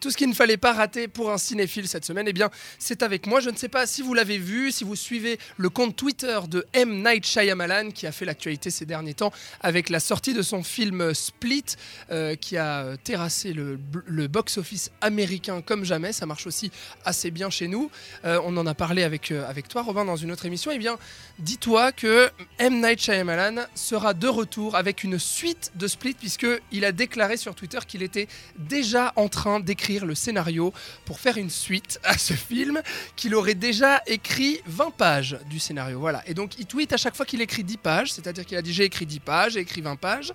tout 0.00 0.10
ce 0.10 0.16
qu'il 0.16 0.28
ne 0.28 0.34
fallait 0.34 0.56
pas 0.56 0.72
rater 0.72 1.08
pour 1.08 1.30
un 1.30 1.38
cinéphile 1.38 1.86
cette 1.86 2.04
semaine, 2.04 2.26
eh 2.26 2.32
bien, 2.32 2.50
c'est 2.78 3.02
avec 3.02 3.26
moi. 3.26 3.40
Je 3.40 3.50
ne 3.50 3.56
sais 3.56 3.68
pas 3.68 3.86
si 3.86 4.02
vous 4.02 4.14
l'avez 4.14 4.38
vu, 4.38 4.72
si 4.72 4.82
vous 4.82 4.96
suivez 4.96 5.38
le 5.58 5.68
compte 5.68 5.94
Twitter 5.94 6.40
de 6.48 6.66
M. 6.72 7.02
Night 7.04 7.26
Shyamalan, 7.26 7.90
qui 7.90 8.06
a 8.06 8.12
fait 8.12 8.24
l'actualité 8.24 8.70
ces 8.70 8.86
derniers 8.86 9.14
temps 9.14 9.32
avec 9.60 9.90
la 9.90 10.00
sortie 10.00 10.32
de 10.32 10.42
son 10.42 10.62
film 10.62 11.12
Split, 11.14 11.64
euh, 12.10 12.34
qui 12.34 12.56
a 12.56 12.96
terrassé 13.04 13.52
le, 13.52 13.78
box-office 14.26 14.90
américain 15.00 15.60
comme 15.60 15.84
jamais. 15.84 16.12
Ça 16.12 16.24
marche 16.26 16.46
aussi 16.46 16.70
assez 17.04 17.30
bien 17.30 17.50
chez 17.50 17.68
nous. 17.68 17.90
Euh, 18.24 18.40
on 18.44 18.56
en 18.56 18.66
a 18.66 18.74
parlé 18.74 19.02
avec, 19.02 19.30
euh, 19.30 19.48
avec 19.48 19.68
toi, 19.68 19.82
Robin, 19.82 20.04
dans 20.04 20.16
une 20.16 20.32
autre 20.32 20.46
émission. 20.46 20.70
Eh 20.72 20.78
bien, 20.78 20.98
dis-toi 21.38 21.92
que 21.92 22.30
M. 22.58 22.80
Night 22.80 23.00
Shyamalan 23.00 23.66
sera 23.74 24.14
de 24.14 24.28
retour 24.28 24.76
avec 24.76 25.04
une 25.04 25.18
suite 25.18 25.72
de 25.74 25.86
Split, 25.86 26.14
puisqu'il 26.14 26.84
a 26.84 26.92
déclaré 26.92 27.36
sur 27.36 27.54
Twitter 27.54 27.78
qu'il 27.86 28.02
était 28.02 28.28
déjà 28.56 29.12
en 29.16 29.28
train 29.28 29.60
d'écrire 29.60 29.89
le 29.98 30.14
scénario 30.14 30.72
pour 31.04 31.18
faire 31.20 31.36
une 31.36 31.50
suite 31.50 31.98
à 32.04 32.16
ce 32.16 32.34
film, 32.34 32.80
qu'il 33.16 33.34
aurait 33.34 33.54
déjà 33.54 34.02
écrit 34.06 34.60
20 34.66 34.90
pages 34.92 35.38
du 35.48 35.58
scénario. 35.58 35.98
Voilà. 35.98 36.22
Et 36.26 36.34
donc, 36.34 36.58
il 36.58 36.66
tweet 36.66 36.92
à 36.92 36.96
chaque 36.96 37.16
fois 37.16 37.26
qu'il 37.26 37.40
écrit 37.40 37.64
10 37.64 37.76
pages, 37.78 38.12
c'est-à-dire 38.12 38.46
qu'il 38.46 38.56
a 38.56 38.62
dit 38.62 38.72
j'ai 38.72 38.84
écrit 38.84 39.06
10 39.06 39.20
pages, 39.20 39.52
j'ai 39.54 39.60
écrit 39.60 39.80
20 39.80 39.96
pages. 39.96 40.32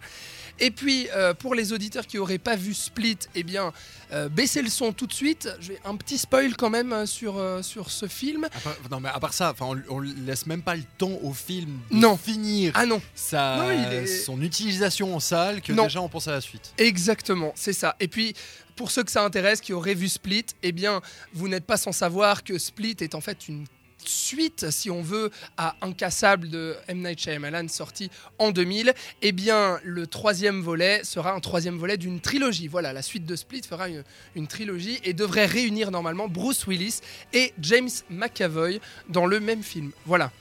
Et 0.57 0.71
puis, 0.71 1.07
euh, 1.13 1.33
pour 1.33 1.53
les 1.53 1.73
auditeurs 1.73 2.07
qui 2.07 2.15
n'auraient 2.15 2.37
pas 2.37 2.55
vu 2.55 2.73
Split, 2.73 3.17
eh 3.35 3.43
bien, 3.43 3.73
euh, 4.13 4.29
baissez 4.29 4.61
le 4.61 4.69
son 4.69 4.93
tout 4.93 5.05
de 5.05 5.11
suite. 5.11 5.49
Je 5.59 5.69
vais 5.73 5.79
un 5.83 5.97
petit 5.97 6.17
spoil 6.17 6.55
quand 6.55 6.69
même 6.69 6.93
euh, 6.93 7.05
sur, 7.05 7.37
euh, 7.37 7.61
sur 7.61 7.91
ce 7.91 8.07
film. 8.07 8.45
À 8.45 8.59
part- 8.61 8.75
non, 8.89 9.01
mais 9.01 9.09
à 9.09 9.19
part 9.19 9.33
ça, 9.33 9.53
on, 9.59 9.75
on 9.89 9.99
laisse 9.99 10.45
même 10.45 10.61
pas 10.61 10.75
le 10.77 10.83
temps 10.97 11.11
au 11.23 11.33
film 11.33 11.77
de 11.91 11.97
Non. 11.97 12.15
finir 12.15 12.71
Ah 12.73 12.85
non, 12.85 13.01
sa, 13.15 13.57
Non, 13.57 13.71
il 13.71 13.93
est- 13.93 14.07
son 14.07 14.41
utilisation 14.41 15.13
en 15.13 15.19
salle 15.19 15.61
que 15.61 15.73
Non. 15.73 15.83
déjà 15.83 15.99
on 15.99 16.07
pense 16.07 16.29
à 16.29 16.31
la 16.31 16.41
suite. 16.41 16.71
exactement, 16.77 17.51
c'est 17.57 17.73
ça. 17.73 17.97
Et 17.99 18.07
puis, 18.07 18.33
pour 18.77 18.91
ceux 18.91 19.03
que 19.03 19.11
ça 19.11 19.23
intéresse, 19.23 19.44
qui 19.61 19.73
auraient 19.73 19.93
vu 19.93 20.09
Split, 20.09 20.45
eh 20.63 20.71
bien, 20.71 21.01
vous 21.33 21.47
n'êtes 21.47 21.65
pas 21.65 21.77
sans 21.77 21.91
savoir 21.91 22.43
que 22.43 22.57
Split 22.57 22.97
est 22.99 23.15
en 23.15 23.21
fait 23.21 23.47
une 23.47 23.65
suite, 24.09 24.69
si 24.71 24.89
on 24.89 25.01
veut, 25.01 25.31
à 25.57 25.75
Incassable 25.81 26.49
de 26.49 26.75
M. 26.87 27.01
Night 27.01 27.19
Shyamalan 27.19 27.67
sorti 27.67 28.09
en 28.39 28.51
2000, 28.51 28.93
eh 29.21 29.31
bien 29.31 29.79
le 29.83 30.07
troisième 30.07 30.61
volet 30.61 31.03
sera 31.03 31.33
un 31.33 31.39
troisième 31.39 31.77
volet 31.77 31.97
d'une 31.97 32.19
trilogie. 32.19 32.67
Voilà, 32.67 32.93
la 32.93 33.01
suite 33.01 33.25
de 33.25 33.35
Split 33.35 33.63
fera 33.63 33.89
une, 33.89 34.03
une 34.35 34.47
trilogie 34.47 34.99
et 35.03 35.13
devrait 35.13 35.45
réunir 35.45 35.91
normalement 35.91 36.27
Bruce 36.27 36.67
Willis 36.67 36.99
et 37.33 37.53
James 37.59 37.89
McAvoy 38.09 38.79
dans 39.09 39.25
le 39.25 39.39
même 39.39 39.63
film. 39.63 39.91
Voilà. 40.05 40.31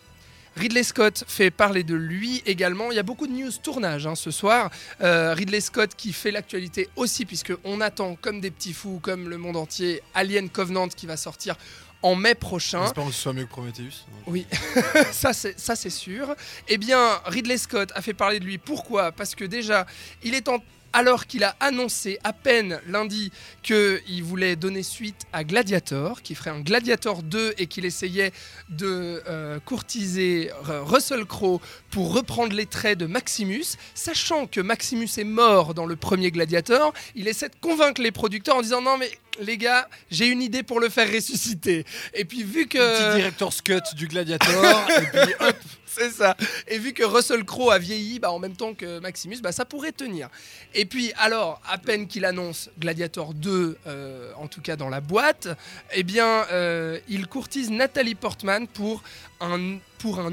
Ridley 0.57 0.83
Scott 0.83 1.25
fait 1.27 1.51
parler 1.51 1.83
de 1.83 1.95
lui 1.95 2.43
également. 2.47 2.91
Il 2.93 2.97
y 2.97 3.01
a 3.01 3.03
beaucoup 3.03 3.27
de 3.27 3.33
news 3.33 3.51
tournage 3.63 4.07
hein, 4.07 4.15
ce 4.15 4.31
soir. 4.31 4.71
Euh, 5.01 5.35
Ridley 5.35 5.61
Scott 5.61 5.93
qui 5.97 6.13
fait 6.13 6.31
l'actualité 6.31 6.89
aussi, 6.97 7.25
puisqu'on 7.25 7.81
attend 7.81 8.17
comme 8.21 8.41
des 8.41 8.51
petits 8.51 8.73
fous, 8.73 9.01
comme 9.03 9.29
le 9.29 9.39
monde 9.39 9.57
entier, 9.57 10.03
Alien 10.15 10.49
Covenant 10.49 10.89
qui 10.89 11.07
va 11.07 11.17
sortir 11.17 11.57
en 12.03 12.15
mai 12.15 12.35
prochain. 12.35 12.85
Espérons 12.85 13.09
que 13.09 13.15
ce 13.15 13.23
soit 13.23 13.33
mieux 13.33 13.47
que 13.47 13.51
Prometheus. 13.51 14.05
Oui, 14.27 14.47
ça 15.13 15.33
c'est 15.33 15.91
sûr. 15.91 16.35
Eh 16.69 16.77
bien, 16.77 17.01
Ridley 17.25 17.57
Scott 17.57 17.91
a 17.95 18.03
fait 18.03 18.15
parler 18.15 18.41
de 18.41 18.45
lui. 18.45 18.59
Pourquoi? 18.59 19.11
Parce 19.11 19.35
que 19.35 19.45
déjà, 19.45 19.87
il 20.23 20.35
est 20.35 20.49
en 20.49 20.59
alors 20.95 21.27
qu'il 21.27 21.45
a 21.45 21.57
annoncé 21.61 22.19
à 22.25 22.33
peine 22.33 22.81
lundi 22.87 23.33
qu'il 23.63 24.23
voulait 24.23 24.57
donner 24.57 24.85
suite 24.85 25.27
à 25.33 25.43
Gladiator, 25.45 26.23
qui 26.23 26.35
ferait 26.35 26.51
un 26.51 26.61
Gladiator 26.61 27.23
2 27.23 27.55
et 27.59 27.67
qu'il 27.67 27.85
essayait 27.85 28.33
de 28.71 29.23
euh, 29.29 29.59
courtiser 29.61 30.51
euh, 30.71 30.83
Russell 30.83 31.25
Crowe 31.27 31.61
pour 31.91 32.15
reprendre 32.15 32.55
les 32.55 32.67
traits 32.67 32.97
de 32.97 33.07
Maximus, 33.07 33.77
sachant 33.95 34.47
que 34.47 34.61
Maximus 34.61 35.09
est 35.19 35.25
mort 35.25 35.75
dans 35.75 35.85
le 35.87 35.97
premier 35.97 36.31
Gladiator, 36.31 36.95
il 37.17 37.27
essaie 37.27 37.49
de 37.49 37.57
convaincre 37.61 38.01
les 38.01 38.13
producteurs 38.13 38.57
en 38.57 38.63
disant 38.63 38.81
non 38.81 38.97
mais 38.97 39.11
les 39.41 39.59
gars, 39.59 39.89
j'ai 40.13 40.27
une 40.29 40.43
idée 40.43 40.63
pour 40.63 40.79
le 40.79 40.89
faire 40.89 41.11
ressusciter. 41.11 41.85
Et 42.15 42.25
puis 42.25 42.45
vu 42.45 42.67
que 42.69 42.79
Petit 42.79 43.17
director's 43.17 43.61
cut 43.63 43.97
du 43.97 44.07
Gladiator. 44.07 44.87
et 44.91 45.07
puis 45.07 45.35
hop, 45.41 45.57
c'est 45.99 46.11
ça. 46.11 46.37
Et 46.69 46.79
vu 46.79 46.93
que 46.93 47.05
Russell 47.05 47.45
Crowe 47.45 47.71
a 47.71 47.79
vieilli 47.79 48.19
bah, 48.19 48.31
en 48.31 48.39
même 48.39 48.57
temps 48.57 48.75
que 48.75 48.99
Maximus, 48.99 49.41
bah, 49.41 49.53
ça 49.53 49.65
pourrait 49.65 49.93
tenir. 49.93 50.29
Et 50.75 50.85
puis, 50.85 51.13
alors, 51.17 51.61
à 51.69 51.79
peine 51.79 52.07
qu'il 52.07 52.25
annonce 52.25 52.71
Gladiator 52.79 53.35
2, 53.35 53.79
euh, 53.87 54.33
en 54.37 54.49
tout 54.49 54.61
cas 54.61 54.77
dans 54.77 54.89
la 54.89 55.01
boîte, 55.01 55.49
eh 55.93 56.03
bien, 56.03 56.47
euh, 56.51 56.99
il 57.09 57.27
courtise 57.27 57.71
Nathalie 57.71 58.15
Portman 58.15 58.67
pour 58.67 59.03
un, 59.41 59.79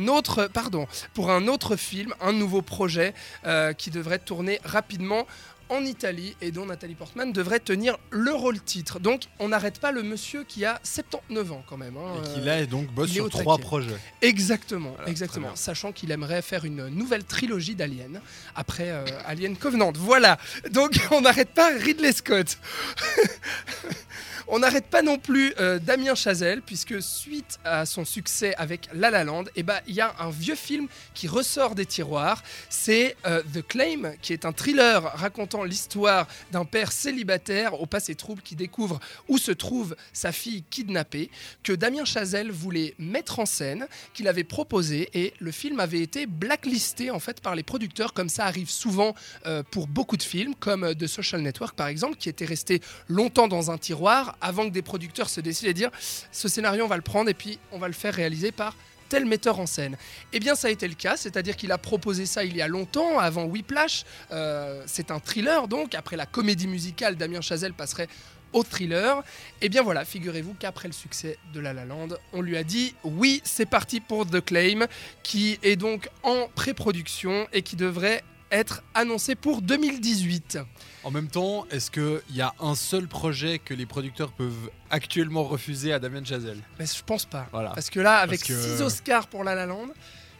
autre 0.08 1.76
film, 1.76 2.14
un 2.22 2.34
nouveau 2.34 2.62
projet 2.62 3.14
euh, 3.46 3.74
qui 3.74 3.90
devrait 3.90 4.20
tourner 4.20 4.60
rapidement 4.64 5.28
en 5.72 5.84
Italie 5.86 6.36
et 6.42 6.52
dont 6.52 6.66
Nathalie 6.68 6.96
Portman 6.96 7.32
devrait 7.34 7.60
tenir 7.60 7.98
le 8.12 8.32
rôle 8.34 8.60
titre. 8.62 9.00
Donc 9.00 9.24
on 9.40 9.48
n'arrête 9.50 9.80
pas 9.80 9.92
le 9.92 10.04
monsieur 10.04 10.44
qui 10.44 10.66
a 10.66 10.80
79 10.84 11.52
ans 11.54 11.64
quand 11.68 11.78
même. 11.78 11.96
hein, 11.98 12.22
et 12.24 12.34
qui 12.40 12.46
là 12.46 12.60
et 12.60 12.68
donc 12.68 12.88
bosse 12.94 13.10
est 13.12 13.14
sur 13.14 13.30
trois 13.30 13.58
projets. 13.58 13.96
Exactement, 14.22 14.92
Voilà, 14.98 15.10
exactement. 15.10 15.56
Sachant 15.56 15.92
qu'il 15.94 16.12
aimerait 16.12 16.42
faire 16.42 16.66
une 16.66 16.88
nouvelle 16.90 17.24
trilogie 17.24 17.74
d'Alien 17.74 18.22
après 18.56 18.90
euh, 18.90 19.06
Alien 19.26 19.56
Covenant. 19.56 19.92
Voilà. 19.96 20.38
Donc 20.72 21.00
on 21.12 21.22
n'arrête 21.22 21.54
pas 21.54 21.70
Ridley 21.70 22.12
Scott. 22.12 22.58
On 24.54 24.60
n'arrête 24.60 24.88
pas 24.88 25.02
non 25.02 25.18
plus 25.18 25.54
euh, 25.62 25.80
Damien 25.80 26.14
Chazelle, 26.14 26.62
puisque 26.62 27.02
suite 27.02 27.58
à 27.64 27.86
son 27.86 28.04
succès 28.04 28.54
avec 28.58 28.90
La 28.94 29.10
La 29.10 29.24
Land, 29.24 29.46
eh 29.56 29.64
ben, 29.64 29.80
il 29.88 29.96
y 29.96 30.02
a 30.02 30.14
un 30.20 30.30
vieux 30.30 30.56
film 30.56 30.90
qui 31.14 31.30
ressort 31.30 31.74
des 31.74 31.86
tiroirs. 31.86 32.44
C'est 32.70 33.16
euh, 33.26 33.42
The 33.54 33.66
Claim, 33.66 34.12
qui 34.22 34.34
est 34.34 34.44
un 34.44 34.52
thriller 34.52 35.04
racontant 35.04 35.64
l'histoire 35.64 36.28
d'un 36.52 36.66
père 36.66 36.92
célibataire 36.92 37.80
au 37.80 37.86
passé 37.86 38.14
trouble 38.14 38.42
qui 38.42 38.58
découvre 38.58 39.00
où 39.30 39.38
se 39.38 39.54
trouve 39.54 39.96
sa 40.12 40.34
fille 40.34 40.66
kidnappée, 40.70 41.32
que 41.64 41.72
Damien 41.72 42.04
Chazelle 42.04 42.52
voulait 42.52 42.94
mettre 43.00 43.40
en 43.40 43.46
scène, 43.46 43.88
qu'il 44.14 44.28
avait 44.28 44.44
proposé, 44.44 45.10
et 45.14 45.34
le 45.40 45.52
film 45.52 45.80
avait 45.80 46.02
été 46.02 46.26
blacklisté 46.26 47.10
en 47.10 47.22
fait 47.22 47.40
par 47.40 47.56
les 47.56 47.64
producteurs, 47.64 48.12
comme 48.12 48.28
ça 48.28 48.48
arrive 48.48 48.70
souvent 48.70 49.16
euh, 49.46 49.64
pour 49.72 49.88
beaucoup 49.88 50.18
de 50.18 50.24
films, 50.24 50.56
comme 50.60 50.94
The 50.94 51.08
Social 51.08 51.40
Network 51.40 51.74
par 51.74 51.88
exemple, 51.88 52.18
qui 52.18 52.28
était 52.28 52.44
resté 52.44 52.82
longtemps 53.08 53.48
dans 53.48 53.72
un 53.72 53.78
tiroir 53.78 54.36
avant 54.42 54.66
que 54.66 54.74
des 54.74 54.82
producteurs 54.82 55.30
se 55.30 55.42
décident 55.42 55.70
à 55.70 55.74
dire 55.74 55.92
ce 56.32 56.48
scénario 56.48 56.84
on 56.84 56.88
va 56.88 56.96
le 56.96 57.02
prendre 57.02 57.30
et 57.30 57.34
puis 57.34 57.60
on 57.72 57.78
va 57.78 57.88
le 57.88 57.94
faire 57.94 58.14
réaliser 58.14 58.52
par 58.52 58.76
tel 59.12 59.26
metteur 59.26 59.60
en 59.60 59.66
scène. 59.66 59.98
Eh 60.32 60.40
bien, 60.40 60.56
ça 60.56 60.70
a 60.70 60.72
été 60.72 60.88
le 60.88 60.94
cas, 60.94 61.18
c'est-à-dire 61.18 61.58
qu'il 61.58 61.74
a 61.74 61.78
proposé 61.78 62.26
ça 62.26 62.46
il 62.46 62.56
y 62.56 62.62
a 62.62 62.70
longtemps, 62.70 63.20
avant 63.20 63.44
Whiplash. 63.44 64.06
Euh, 64.32 64.84
c'est 64.86 65.12
un 65.12 65.20
thriller, 65.20 65.68
donc 65.68 65.96
après 65.96 66.16
la 66.16 66.26
comédie 66.26 66.68
musicale, 66.68 67.18
Damien 67.18 67.42
Chazelle 67.42 67.74
passerait 67.74 68.08
au 68.54 68.64
thriller. 68.64 69.22
Et 69.62 69.68
bien 69.68 69.82
voilà, 69.82 70.06
figurez-vous 70.06 70.56
qu'après 70.58 70.88
le 70.88 70.94
succès 70.94 71.38
de 71.54 71.60
La 71.60 71.74
La 71.74 71.84
Land, 71.84 72.10
on 72.32 72.42
lui 72.42 72.56
a 72.56 72.64
dit 72.64 72.96
oui, 73.04 73.42
c'est 73.44 73.66
parti 73.66 74.00
pour 74.00 74.26
The 74.26 74.40
Claim, 74.40 74.88
qui 75.24 75.60
est 75.62 75.76
donc 75.76 76.08
en 76.24 76.48
pré-production 76.56 77.48
et 77.52 77.64
qui 77.64 77.76
devrait 77.76 78.24
être 78.52 78.84
annoncé 78.94 79.36
pour 79.36 79.62
2018. 79.62 80.60
En 81.04 81.12
même 81.12 81.28
temps, 81.30 81.66
est-ce 81.72 81.90
qu'il 81.90 82.22
y 82.36 82.42
a 82.42 82.54
un 82.60 82.76
seul 82.76 83.08
projet 83.08 83.60
que 83.60 83.74
les 83.74 83.86
producteurs 83.86 84.32
peuvent 84.32 84.70
actuellement 84.90 85.44
refuser 85.44 85.94
à 85.94 86.00
Damien 86.00 86.24
Chazelle? 86.24 86.60
Mais 86.80 86.86
je 86.86 87.04
pense 87.04 87.26
pas. 87.26 87.48
Voilà. 87.52 87.72
Parce 87.72 87.90
que 87.90 88.00
là, 88.00 88.18
avec 88.18 88.40
Parce 88.42 88.50
que- 88.50 88.76
6 88.78 88.82
Oscars 88.82 89.28
pour 89.28 89.44
La 89.44 89.56
La 89.56 89.66
Land, 89.66 89.88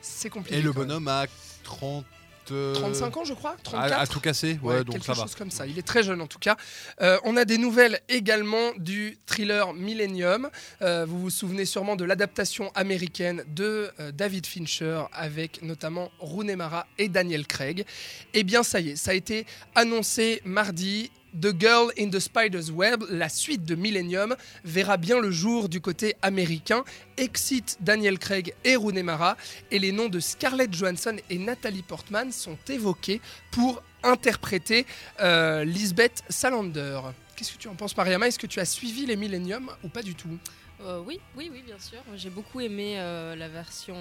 c'est 0.02 0.30
compliqué. 0.30 0.60
Et 0.60 0.62
le 0.62 0.72
bonhomme 0.72 1.08
a 1.08 1.26
30. 1.64 2.06
Euh, 2.52 2.74
35 2.74 3.18
ans, 3.18 3.24
je 3.24 3.34
crois 3.34 3.52
à, 3.52 3.56
34 3.64 4.00
à 4.02 4.08
tout 4.08 4.20
casser 4.20 4.60
Ouais, 4.64 4.76
Ouais, 4.78 4.84
donc 4.84 4.94
quelque 4.96 5.06
ça 5.06 5.14
va. 5.14 5.22
chose 5.24 5.36
comme 5.36 5.52
ça. 5.52 5.68
Il 5.68 5.78
est 5.78 5.82
très 5.86 6.02
jeune 6.02 6.22
en 6.22 6.28
tout 6.28 6.40
cas. 6.40 6.56
Euh, 7.02 7.18
on 7.24 7.38
a 7.38 7.46
des 7.46 7.58
nouvelles 7.58 8.00
également 8.10 8.72
du 8.78 9.18
thriller 9.26 9.74
Millennium. 9.74 10.50
Euh, 10.82 11.06
vous 11.08 11.20
vous 11.22 11.30
souvenez 11.30 11.66
sûrement 11.66 11.96
de 11.96 12.06
l'adaptation 12.06 12.72
américaine 12.74 13.44
de 13.48 13.92
euh, 14.00 14.12
David 14.12 14.46
Fincher 14.48 15.04
avec 15.14 15.62
notamment 15.62 16.10
Rooney 16.20 16.56
Mara 16.56 16.88
et 16.98 17.10
Daniel 17.10 17.46
Craig. 17.46 17.86
Eh 18.34 18.44
bien, 18.44 18.64
ça 18.64 18.80
y 18.80 18.90
est, 18.92 18.96
ça 18.96 19.12
a 19.12 19.14
été 19.14 19.46
annoncé 19.76 20.42
mardi. 20.46 21.12
The 21.40 21.58
Girl 21.58 21.92
in 21.98 22.10
the 22.10 22.20
Spider's 22.20 22.72
Web, 22.72 23.04
la 23.10 23.30
suite 23.30 23.64
de 23.64 23.76
Millennium, 23.76 24.36
verra 24.64 24.98
bien 24.98 25.20
le 25.20 25.32
jour 25.32 25.70
du 25.70 25.80
côté 25.80 26.16
américain, 26.22 26.84
excite 27.18 27.78
Daniel 27.80 28.20
Craig 28.20 28.54
et 28.64 28.76
Rooney 28.76 29.04
Mara, 29.04 29.38
et 29.72 29.80
les 29.80 29.92
noms 29.92 30.10
de 30.10 30.20
Scarlett 30.20 30.74
Johansson 30.74 31.18
et 31.30 31.38
Nathalie 31.38 31.84
Portman 31.84 32.32
sont 32.32 32.58
évoqués 32.68 33.22
pour 33.52 33.82
interpréter 34.04 34.86
euh, 35.22 35.64
Lisbeth 35.64 36.24
Salander. 36.30 37.00
Qu'est-ce 37.36 37.54
que 37.54 37.58
tu 37.58 37.68
en 37.68 37.76
penses, 37.76 37.96
Mariama? 37.96 38.28
Est-ce 38.28 38.40
que 38.40 38.48
tu 38.48 38.60
as 38.60 38.66
suivi 38.66 39.06
les 39.06 39.16
Millennium 39.16 39.72
ou 39.84 39.90
pas 39.90 40.04
du 40.04 40.16
tout? 40.16 40.38
Euh, 40.84 41.02
oui, 41.06 41.20
oui, 41.38 41.50
oui, 41.52 41.62
bien 41.66 41.80
sûr. 41.80 42.00
J'ai 42.16 42.30
beaucoup 42.30 42.60
aimé 42.60 42.96
euh, 42.98 43.36
la 43.36 43.48
version 43.48 43.96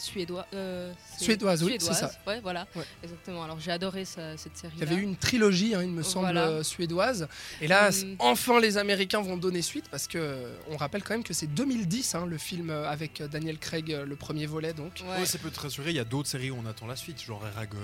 euh, 0.00 0.12
suédoise. 0.12 0.44
euh, 0.54 0.92
Suédoise, 1.18 1.62
oui, 1.64 1.76
c'est 1.78 1.92
ça. 1.94 2.10
Ouais, 2.26 2.40
voilà, 2.40 2.66
Ouais. 2.74 2.84
exactement. 3.02 3.44
Alors 3.44 3.60
j'ai 3.60 3.70
adoré 3.72 4.04
ça- 4.04 4.36
cette 4.36 4.56
série. 4.56 4.72
Il 4.76 4.80
y 4.80 4.82
avait 4.86 4.96
eu 4.96 5.02
une 5.02 5.16
trilogie, 5.16 5.74
hein, 5.74 5.82
il 5.82 5.90
me 5.90 6.02
semble, 6.02 6.26
Voilà. 6.26 6.48
euh, 6.48 6.62
suédoise. 6.62 7.28
Et 7.60 7.68
là, 7.68 7.90
Euh, 7.92 8.14
enfin, 8.18 8.60
les 8.60 8.78
Américains 8.78 9.20
vont 9.20 9.36
donner 9.36 9.62
suite 9.62 9.86
parce 9.90 10.06
que 10.06 10.18
euh, 10.18 10.54
on 10.70 10.76
rappelle 10.76 11.02
quand 11.02 11.14
même 11.14 11.24
que 11.24 11.34
c'est 11.34 11.46
2010, 11.46 12.14
hein, 12.14 12.26
le 12.26 12.38
film 12.38 12.70
avec 12.70 13.22
Daniel 13.30 13.58
Craig, 13.58 13.88
le 14.06 14.16
premier 14.16 14.46
volet, 14.46 14.72
donc. 14.72 15.02
Ouais. 15.08 15.20
Ouais, 15.20 15.26
ça 15.26 15.38
peut 15.38 15.50
te 15.50 15.60
rassurer, 15.60 15.90
il 15.90 15.96
y 15.96 16.00
a 16.00 16.04
d'autres 16.04 16.28
séries 16.28 16.50
où 16.50 16.56
on 16.62 16.66
attend 16.68 16.86
la 16.86 16.96
suite, 16.96 17.20
genre 17.22 17.42
Eragon. 17.46 17.76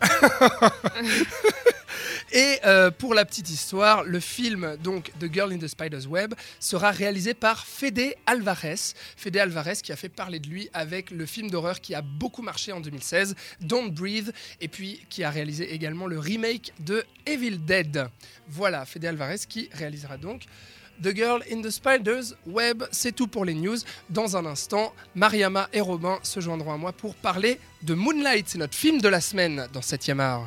Genre... 0.00 0.72
Et 2.38 2.60
euh, 2.64 2.92
pour 2.92 3.14
la 3.14 3.24
petite 3.24 3.50
histoire, 3.50 4.04
le 4.04 4.20
film 4.20 4.76
donc 4.84 5.10
The 5.18 5.26
Girl 5.32 5.52
in 5.52 5.58
the 5.58 5.66
Spider's 5.66 6.06
Web 6.06 6.34
sera 6.60 6.92
réalisé 6.92 7.34
par 7.34 7.66
Fede 7.66 8.14
Alvarez. 8.26 8.94
Fede 9.16 9.38
Alvarez 9.38 9.78
qui 9.82 9.90
a 9.90 9.96
fait 9.96 10.08
parler 10.08 10.38
de 10.38 10.46
lui 10.46 10.70
avec 10.72 11.10
le 11.10 11.26
film 11.26 11.50
d'horreur 11.50 11.80
qui 11.80 11.96
a 11.96 12.00
beaucoup 12.00 12.42
marché 12.42 12.70
en 12.70 12.78
2016, 12.78 13.34
Don't 13.60 13.90
Breathe, 13.90 14.32
et 14.60 14.68
puis 14.68 15.04
qui 15.10 15.24
a 15.24 15.30
réalisé 15.30 15.74
également 15.74 16.06
le 16.06 16.20
remake 16.20 16.72
de 16.78 17.04
Evil 17.26 17.58
Dead. 17.58 18.06
Voilà, 18.46 18.86
Fede 18.86 19.06
Alvarez 19.06 19.40
qui 19.48 19.68
réalisera 19.72 20.16
donc 20.16 20.42
The 21.02 21.16
Girl 21.16 21.42
in 21.50 21.60
the 21.60 21.70
Spider's 21.70 22.36
Web. 22.46 22.84
C'est 22.92 23.16
tout 23.16 23.26
pour 23.26 23.46
les 23.46 23.54
news. 23.54 23.78
Dans 24.10 24.36
un 24.36 24.46
instant, 24.46 24.94
Mariama 25.16 25.68
et 25.72 25.80
Robin 25.80 26.20
se 26.22 26.38
joindront 26.38 26.72
à 26.72 26.76
moi 26.76 26.92
pour 26.92 27.16
parler 27.16 27.58
de 27.82 27.94
Moonlight. 27.94 28.48
C'est 28.48 28.58
notre 28.58 28.76
film 28.76 29.00
de 29.00 29.08
la 29.08 29.20
semaine 29.20 29.66
dans 29.72 29.80
7e 29.80 30.20
art. 30.20 30.46